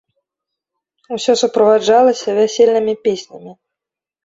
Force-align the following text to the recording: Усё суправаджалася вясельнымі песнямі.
Усё 1.17 1.31
суправаджалася 1.43 2.29
вясельнымі 2.41 2.93
песнямі. 3.07 3.51